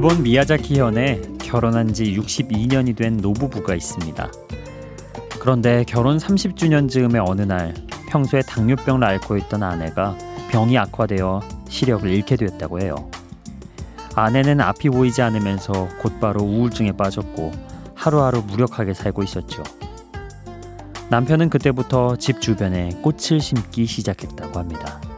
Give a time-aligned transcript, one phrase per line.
[0.00, 4.30] 일본 미야자키 현에 결혼한 지 62년이 된 노부부가 있습니다.
[5.38, 7.74] 그런데 결혼 30주년 즈음의 어느 날
[8.08, 10.16] 평소에 당뇨병을 앓고 있던 아내가
[10.48, 13.10] 병이 악화되어 시력을 잃게 되었다고 해요.
[14.14, 17.52] 아내는 앞이 보이지 않으면서 곧바로 우울증에 빠졌고
[17.94, 19.62] 하루하루 무력하게 살고 있었죠.
[21.10, 25.09] 남편은 그때부터 집 주변에 꽃을 심기 시작했다고 합니다.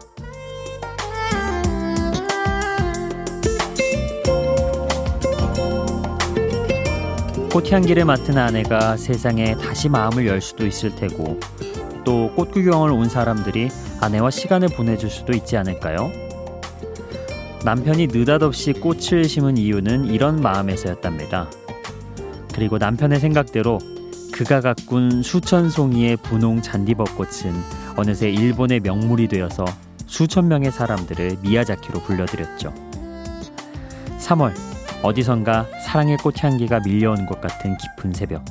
[7.52, 11.38] 꽃향기를 맡은 아내가 세상에 다시 마음을 열 수도 있을 테고
[12.02, 13.68] 또 꽃구경을 온 사람들이
[14.00, 16.10] 아내와 시간을 보내줄 수도 있지 않을까요?
[17.62, 21.50] 남편이 느닷없이 꽃을 심은 이유는 이런 마음에서였답니다.
[22.54, 23.78] 그리고 남편의 생각대로
[24.32, 27.52] 그가 가꾼 수천 송이의 분홍 잔디벚꽃은
[27.96, 29.66] 어느새 일본의 명물이 되어서
[30.06, 32.72] 수천 명의 사람들을 미야자키로 불러들였죠.
[34.20, 34.71] 3월
[35.02, 38.44] 어디선가 사랑의 꽃향기가 밀려오는 것 같은 깊은 새벽.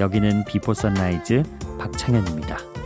[0.00, 1.42] 여기는 비포 선라이즈
[1.78, 2.77] 박창현입니다.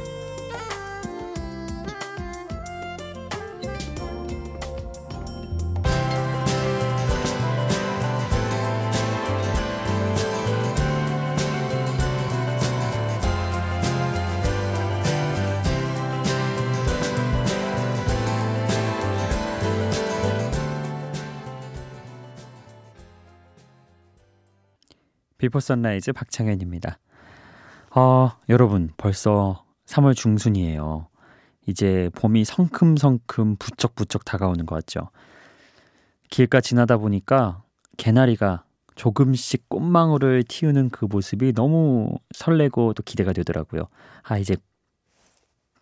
[25.43, 27.01] Before Sunrise 박창현입니다.
[27.97, 31.09] 어, 여러분 벌써 3월 중순이에요.
[31.67, 35.11] 이제 봄이 성큼성큼 부쩍부쩍 다가오는 것 같죠.
[36.31, 37.65] 길가 지나다 보니까
[37.97, 38.63] 개나리가
[38.95, 43.89] 조금씩 꽃망울을 틔우는 그 모습이 너무 설레고 또 기대가 되더라고요.
[44.23, 44.57] 아 이제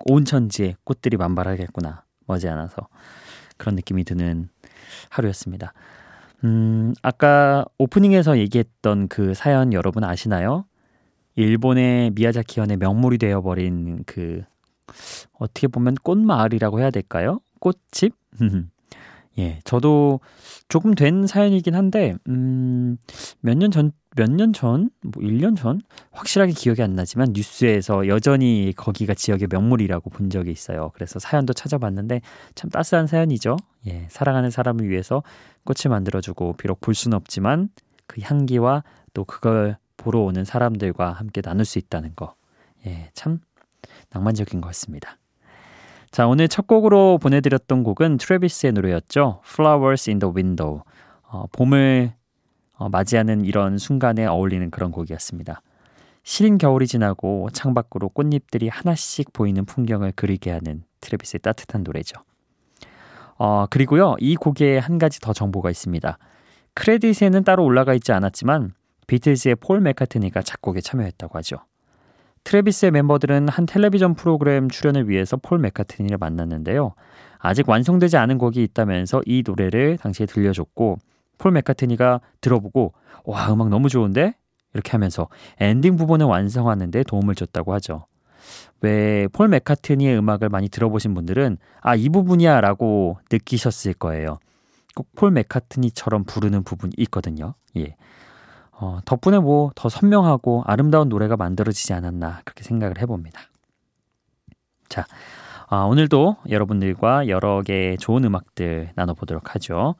[0.06, 2.88] 온 천지에 꽃들이 만발하겠구나 머지않아서
[3.58, 4.48] 그런 느낌이 드는
[5.10, 5.74] 하루였습니다.
[6.44, 10.64] 음, 아까 오프닝에서 얘기했던 그 사연 여러분 아시나요?
[11.36, 14.42] 일본의 미야자키 현의 명물이 되어버린 그
[15.38, 17.40] 어떻게 보면 꽃마을이라고 해야 될까요?
[17.60, 18.14] 꽃집?
[19.40, 20.20] 예, 저도
[20.68, 22.96] 조금 된 사연이긴 한데, 음,
[23.40, 25.80] 몇 년 전, 몇 년 전, 뭐 1년 전?
[26.12, 30.90] 확실하게 기억이 안 나지만 뉴스에서 여전히 거기가 지역의 명물이라고 본 적이 있어요.
[30.94, 32.20] 그래서 사연도 찾아봤는데
[32.56, 33.56] 참 따스한 사연이죠.
[33.88, 35.22] 예, 사랑하는 사람을 위해서
[35.64, 37.70] 꽃을 만들어주고, 비록 볼 수는 없지만
[38.06, 38.84] 그 향기와
[39.14, 42.34] 또 그걸 보러 오는 사람들과 함께 나눌 수 있다는 거.
[42.86, 43.40] 예, 참
[44.10, 45.19] 낭만적인 것 같습니다.
[46.10, 49.42] 자, 오늘 첫 곡으로 보내드렸던 곡은 트래비스의 노래였죠.
[49.46, 50.82] Flowers in the Window.
[51.22, 52.12] 어, 봄을
[52.72, 55.62] 어, 맞이하는 이런 순간에 어울리는 그런 곡이었습니다.
[56.24, 62.20] 시린 겨울이 지나고 창밖으로 꽃잎들이 하나씩 보이는 풍경을 그리게 하는 트래비스의 따뜻한 노래죠.
[63.38, 66.18] 어, 그리고요, 이 곡에 한 가지 더 정보가 있습니다.
[66.74, 68.72] 크레딧에는 따로 올라가 있지 않았지만
[69.06, 71.58] 비틀즈의 폴 맥카트니가 작곡에 참여했다고 하죠.
[72.44, 76.94] 트래비스의 멤버들은 한 텔레비전 프로그램 출연을 위해서 폴 맥카트니를 만났는데요.
[77.38, 80.98] 아직 완성되지 않은 곡이 있다면서 이 노래를 당시에 들려줬고
[81.38, 82.92] 폴 맥카트니가 들어보고
[83.24, 84.34] 와 음악 너무 좋은데
[84.74, 88.06] 이렇게 하면서 엔딩 부분을 완성하는데 도움을 줬다고 하죠.
[88.80, 94.38] 왜 폴 맥카트니의 음악을 많이 들어보신 분들은 아 이 부분이야라고 느끼셨을 거예요.
[94.94, 97.54] 꼭 폴 맥카트니처럼 부르는 부분이 있거든요.
[97.76, 97.94] 예.
[98.80, 103.40] 어, 덕분에 뭐 더 선명하고 아름다운 노래가 만들어지지 않았나 그렇게 생각을 해봅니다.
[104.88, 105.06] 자,
[105.68, 109.94] 아, 오늘도 여러분들과 여러 개의 좋은 음악들 나눠보도록 하죠.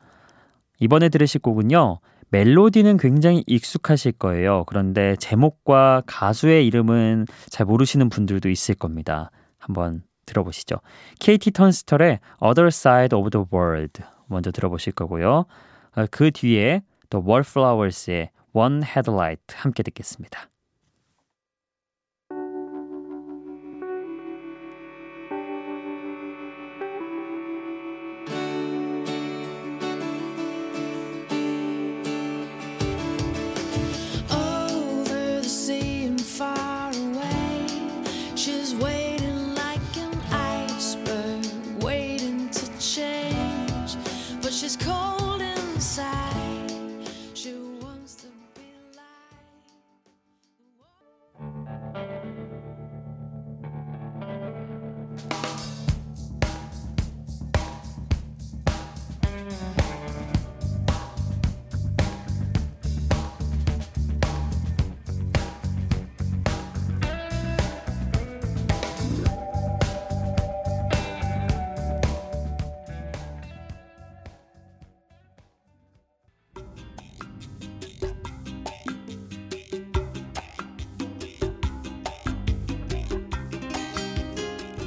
[0.80, 2.00] 이번에 들으실 곡은요.
[2.30, 4.64] 멜로디는 굉장히 익숙하실 거예요.
[4.66, 9.30] 그런데 제목과 가수의 이름은 잘 모르시는 분들도 있을 겁니다.
[9.58, 10.76] 한번 들어보시죠.
[11.18, 15.44] KT 턴스털의 Other Side of the World 먼저 들어보실 거고요.
[15.96, 20.50] 어, 그 뒤에 또 Wallflowers의 One Headlight 함께 듣겠습니다.
[34.30, 37.66] Over the sea and far away,
[38.34, 39.60] she's waiting like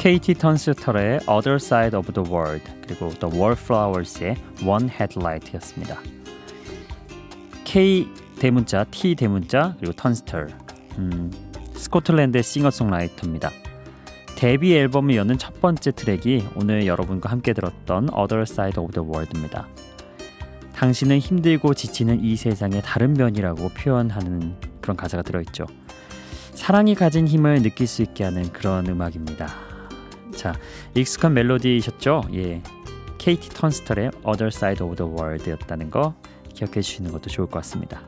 [0.03, 4.35] KT 턴스터의 Other Side of the World 그리고 The Wallflowers의
[4.67, 5.97] One Headlight였습니다.
[7.63, 10.47] K 대문자, T 대문자 그리고 턴스터
[10.97, 11.31] 음,
[11.75, 13.49] 스코틀랜드의 싱어송라이터입니다.
[14.35, 19.69] 데뷔 앨범을 여는 첫 번째 트랙이 오늘 여러분과 함께 들었던 Other Side of the World입니다.
[20.75, 25.65] 당신은 힘들고 지치는 이 세상의 다른 면이라고 표현하는 그런 가사가 들어있죠.
[26.55, 29.72] 사랑이 가진 힘을 느낄 수 있게 하는 그런 음악입니다.
[30.35, 30.53] 자,
[30.95, 32.23] 익숙한 멜로디이셨죠?
[32.33, 32.61] 예.
[33.17, 36.15] 케이티 턴스털의 Other Side of the World였다는 거
[36.53, 38.01] 기억해 주시는 것도 좋을 것 같습니다.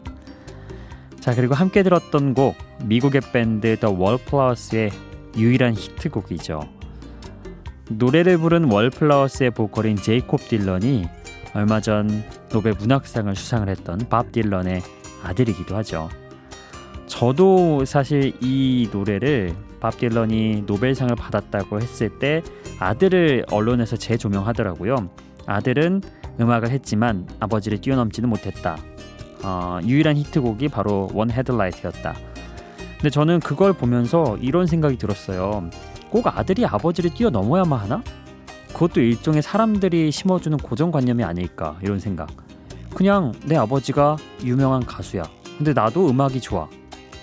[1.19, 4.91] 자, 그리고 함께 들었던 곡 미국의 밴드 The Wallflowers의
[5.37, 6.61] 유일한 히트곡이죠.
[7.89, 11.07] 노래를 부른 월플라워스의 보컬인 제이콥 딜런이
[11.53, 14.81] 얼마 전 노벨 문학상을 수상을 했던 밥 딜런의
[15.23, 16.09] 아들이기도 하죠.
[17.15, 22.43] 저도 사실 이 노래를 밥 딜런이 노벨상을 받았다고 했을 때
[22.77, 25.09] 아들을 언론에서 재조명하더라고요.
[25.45, 26.01] 아들은
[26.41, 28.75] 음악을 했지만 아버지를 뛰어넘지는 못했다.
[29.43, 32.15] 어, 유일한 히트곡이 바로 원 헤드라이트였다.
[32.97, 35.69] 근데 저는 그걸 보면서 이런 생각이 들었어요.
[36.09, 38.03] 꼭 아들이 아버지를 뛰어넘어야만 하나?
[38.73, 42.27] 그것도 일종의 사람들이 심어주는 고정관념이 아닐까 이런 생각.
[42.93, 45.23] 그냥 내 아버지가 유명한 가수야.
[45.57, 46.67] 근데 나도 음악이 좋아.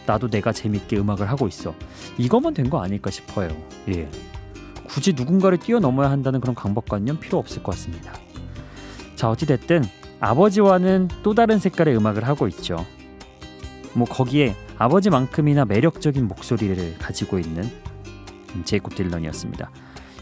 [0.06, 1.74] 나도 내가 재밌게 음악을 하고 있어.
[2.18, 3.50] 이거만 된거 아닐까 싶어요.
[3.88, 4.08] 예.
[4.84, 8.12] 굳이 누군가를 뛰어넘어야 한다는 그런 강박관념 필요 없을 것 같습니다.
[9.14, 9.84] 자, 어찌됐든
[10.20, 12.84] 아버지와는 또 다른 색깔의 음악을 하고 있죠.
[13.94, 17.68] 뭐 거기에 아버지만큼이나 매력적인 목소리를 가지고 있는
[18.64, 19.70] 제이콥 딜런이었습니다.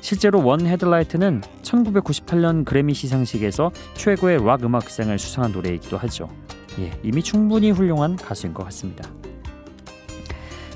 [0.01, 6.29] 실제로 원 헤드라이트는 1998년 그래미 시상식에서 최고의 락 음악상을 수상한 노래이기도 하죠.
[6.79, 9.09] 예, 이미 충분히 훌륭한 가수인 것 같습니다.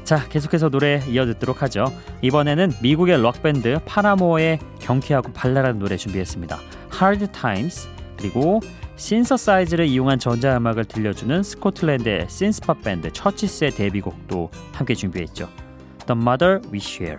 [0.04, 1.86] 자, 계속해서 노래 이어 듣도록 하죠.
[2.20, 6.58] 이번에는 미국의 록 밴드 파라모어의 경쾌하고 발랄한 노래 준비했습니다.
[7.00, 8.60] Hard Times 그리고
[8.96, 15.48] 신서사이즈를 이용한 전자음악을 들려주는 스코틀랜드의 신스팝 밴드 처치스의 데뷔곡도 함께 준비했죠.
[16.06, 17.18] The Mother We Share.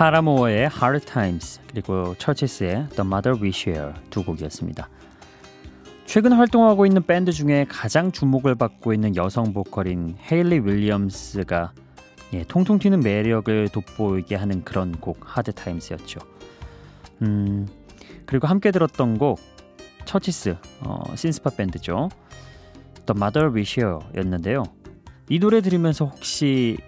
[0.00, 4.88] 파라모어의 Hard Times 그리고 처치스의 The Mother We Share 두 곡이었습니다.
[6.06, 11.74] 최근 활동하고 있는 밴드 중에 가장 주목을 받고 있는 여성 보컬인 헤일리 윌리엄스가
[12.32, 16.20] 예, 통통 튀는 매력을 돋보이게 하는 그런 곡 Hard Times였죠.
[17.20, 17.68] 음,
[18.24, 19.38] 그리고 함께 들었던 곡
[20.06, 22.08] 처치스 어, 신스팝 밴드죠.
[23.04, 24.62] The Mother We Share였는데요.
[25.28, 26.78] 이 노래 들으면서 혹시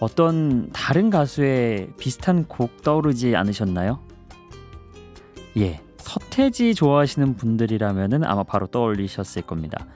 [0.00, 4.00] 어떤 다른 가수의 비슷한 곡 떠오르지 않으셨나요?
[5.56, 9.86] 예, 서태지 좋아하시는 분들이라면은 아마 바로 떠올리셨을 겁니다.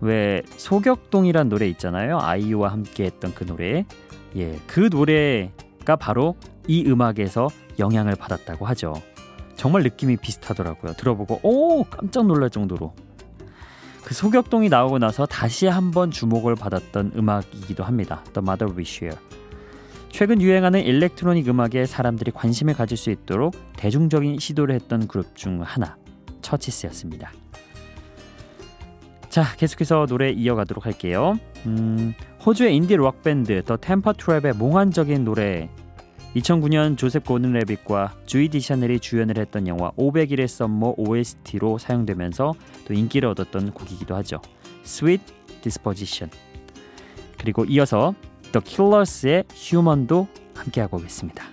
[0.00, 2.18] 왜 소격동이란 노래 있잖아요.
[2.20, 3.84] 아이유와 함께 했던 그 노래.
[4.36, 8.94] 예, 그 노래가 바로 이 음악에서 영향을 받았다고 하죠.
[9.56, 10.94] 정말 느낌이 비슷하더라고요.
[10.94, 12.94] 들어보고 오 깜짝 놀랄 정도로.
[14.04, 18.22] 그 소격동이 나오고 나서 다시 한번 주목을 받았던 음악이기도 합니다.
[18.32, 19.18] The Mother We Share.
[20.10, 25.96] 최근 유행하는 electronic 음악에 사람들이 관심을 가질 수 있도록 대중적인 시도를 했던 그룹 중 하나,
[26.42, 27.32] 처치스였습니다.
[29.30, 31.38] 자, 계속해서 노래 이어가도록 할게요.
[31.64, 32.12] 음,
[32.44, 35.70] 호주의 인디 록 밴드 더 템퍼 트랩의 몽환적인 노래
[36.36, 42.54] 2009년 조셉 고든 레빗과 주이 디샤넬이 주연을 했던 영화 500일의 썸머 OST로 사용되면서
[42.86, 44.40] 또 인기를 얻었던 곡이기도 하죠.
[44.84, 45.24] Sweet
[45.60, 46.30] Disposition.
[47.38, 48.14] 그리고 이어서
[48.52, 51.51] The Killers의 Human도 함께하고 오겠습니다.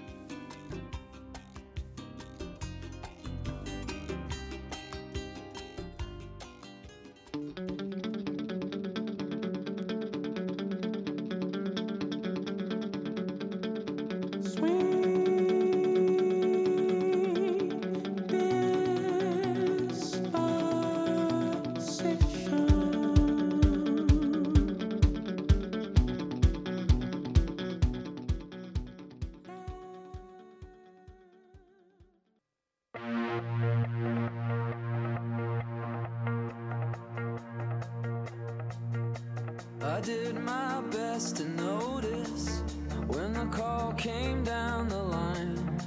[39.89, 42.61] I did my best to notice
[43.07, 45.81] when the call came down the line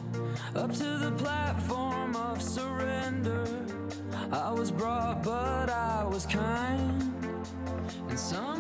[0.56, 3.46] up to the platform of surrender.
[4.32, 7.14] I was brought, but I was kind,
[8.08, 8.51] and sometimes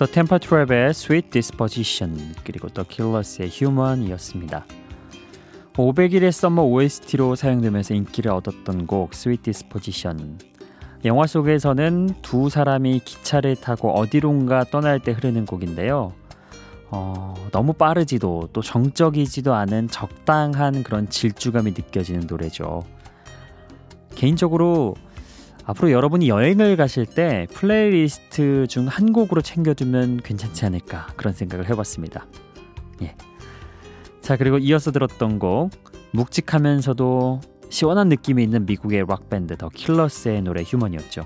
[0.00, 4.64] 더 템퍼 트랩의 Sweet Disposition 그리고 더 킬러스의 Human이었습니다.
[5.74, 10.38] 500일의 썸머 OST로 사용되면서 인기를 얻었던 곡 Sweet Disposition.
[11.04, 16.14] 영화 속에서는 두 사람이 기차를 타고 어디론가 떠날 때 흐르는 곡인데요.
[16.88, 22.84] 어, 너무 빠르지도 또 정적이지도 않은 적당한 그런 질주감이 느껴지는 노래죠.
[24.14, 24.94] 개인적으로
[25.70, 32.26] 앞으로 여러분이 여행을 가실 때 플레이리스트 중 한 곡으로 챙겨두면 괜찮지 않을까 그런 생각을 해봤습니다.
[33.02, 33.14] 예.
[34.20, 35.70] 자 그리고 이어서 들었던 곡
[36.12, 41.24] 묵직하면서도 시원한 느낌이 있는 미국의 락 밴드 더 킬러스의 노래 Human이었죠.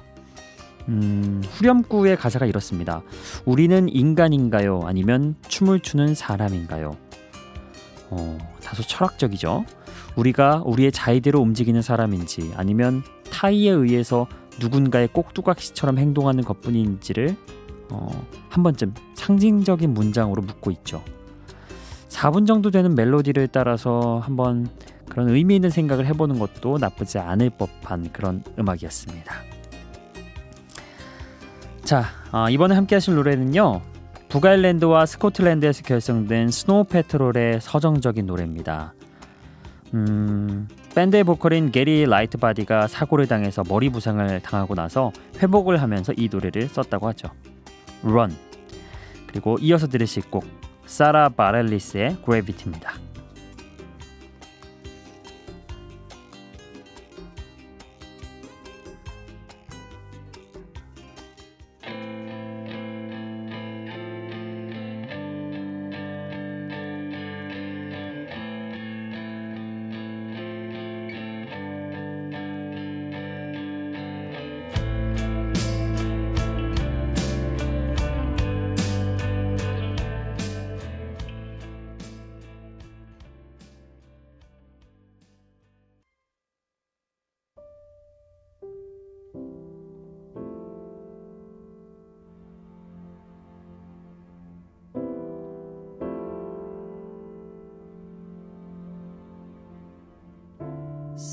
[0.88, 3.02] 음, 후렴구의 가사가 이렇습니다.
[3.46, 4.82] 우리는 인간인가요?
[4.84, 6.96] 아니면 춤을 추는 사람인가요?
[8.10, 9.64] 어, 다소 철학적이죠.
[10.16, 13.02] 우리가 우리의 자의대로 움직이는 사람인지 아니면
[13.34, 14.28] 타의에 의해서
[14.60, 17.36] 누군가의 꼭두각시처럼 행동하는 것뿐인지를
[17.90, 18.08] 어,
[18.48, 21.02] 한 번쯤 상징적인 문장으로 묻고 있죠.
[22.08, 24.68] 4분 정도 되는 멜로디를 따라서 한번
[25.08, 29.34] 그런 의미 있는 생각을 해보는 것도 나쁘지 않을 법한 그런 음악이었습니다.
[31.82, 33.82] 자, 아, 이번에 함께 하실 노래는요.
[34.28, 38.94] 북아일랜드와 스코틀랜드에서 결성된 스노우 패트롤의 서정적인 노래입니다.
[39.92, 45.10] 음, 밴드의 보컬인 게리 라이트바디가 사고를 당해서 머리 부상을 당하고 나서
[45.42, 47.28] 회복을 하면서 이 노래를 썼다고 하죠.
[48.04, 48.32] Run.
[49.26, 50.44] 그리고 이어서 들으실 곡
[50.86, 52.92] 사라 바렐리스의 Gravity입니다.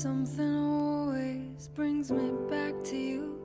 [0.02, 3.38] Something always brings me back to you.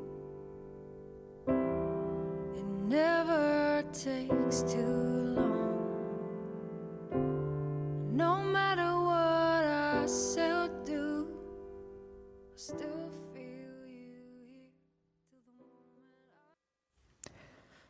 [1.46, 5.68] It never takes too long.
[8.12, 10.08] No matter what I
[10.40, 14.18] or do, I still feel you
[15.30, 16.10] till the moment.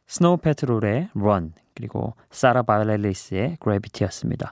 [0.07, 4.51] 스노우 패트롤의 Run 그리고 사라 바렐리스의 Gravity였습니다.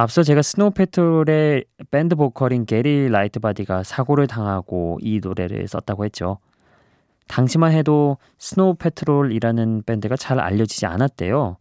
[0.00, 6.38] 앞서 제가 스노우 패트롤의 밴드 보컬인 게리 라이트바디가 사고를 당하고 이 노래를 썼다고 했죠.
[7.26, 11.56] 당시만 해도 스노우 패트롤이라는 밴드가 잘 알려지지 않았대요.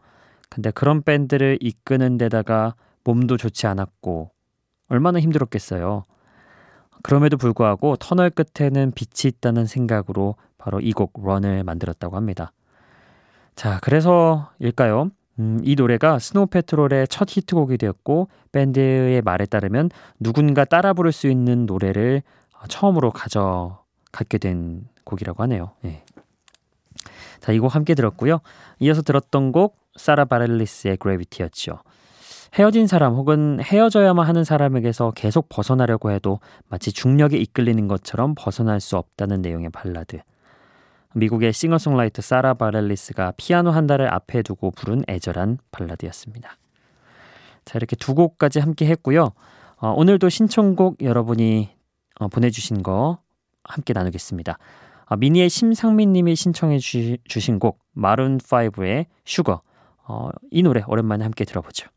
[0.50, 4.29] 근데 그런 밴드를 이끄는 데다가 몸도 좋지 않았고
[4.89, 6.03] 얼마나 힘들었겠어요.
[7.01, 12.51] 그럼에도 불구하고 터널 끝에는 빛이 있다는 생각으로 바로 이 곡 Run을 만들었다고 합니다.
[13.56, 15.10] 자, 그래서일까요?
[15.39, 19.89] 음, 이 노래가 스노우 패트롤의 첫 히트곡이 되었고 밴드의 말에 따르면
[20.20, 22.24] 누군가 따라 부를 수 있는 노래를
[22.70, 25.72] 처음으로 갖게 된 곡이라고 하네요.
[25.86, 26.01] 예.
[27.39, 28.39] 자, 이 곡 함께 들었고요.
[28.79, 31.79] 이어서 들었던 곡 사라 바렐리스의 Gravity였죠.
[32.56, 36.39] 헤어진 사람 혹은 헤어져야만 하는 사람에게서 계속 벗어나려고 해도
[36.70, 40.20] 마치 중력에 이끌리는 것처럼 벗어날 수 없다는 내용의 발라드.
[41.17, 46.57] 미국의 싱어송라이터 사라 바렐리스가 피아노 한 달을 앞에 두고 부른 애절한 발라드였습니다.
[47.65, 49.31] 자 이렇게 두 곡까지 함께 했고요.
[49.77, 51.69] 어, 오늘도 신청곡 여러분이
[52.19, 53.19] 어, 보내주신 거
[53.63, 54.57] 함께 나누겠습니다.
[55.05, 59.62] 어, 미니의 심상민님이 신청해 주, 주신 곡 마룬 5의 슈거
[60.07, 61.88] 어, 이 노래 오랜만에 함께 들어보죠.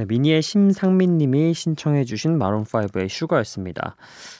[0.00, 3.96] 네, 미니의 심상민님이 신청해주신 Maroon 5의 Sugar였습니다.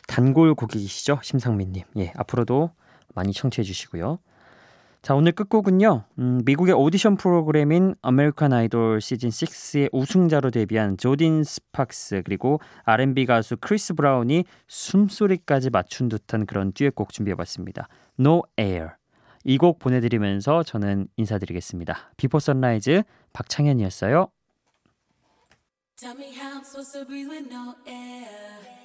[0.09, 1.19] 단골 고객이시죠?
[1.23, 1.83] 심상민님.
[1.99, 2.71] 예, 앞으로도
[3.14, 4.21] 많이 청취해주시고요.
[5.02, 6.05] 자, 오늘 끝곡은요.
[6.19, 13.59] 음, 미국의 오디션 프로그램인 American Idol 시즌 6의 우승자로 데뷔한 조딘 스팍스 그리고 R&B 가수
[13.61, 17.87] 크리스 브라운이 숨소리까지 맞춘 듯한 그런 듀엣곡 준비해봤습니다.
[18.19, 18.93] No Air.
[19.45, 22.12] 이 곡 보내드리면서 저는 인사드리겠습니다.
[22.16, 23.02] Before Sunrise
[23.35, 24.29] 박창현이었어요.
[26.00, 28.79] Tell me how I'm supposed to breathe with no air.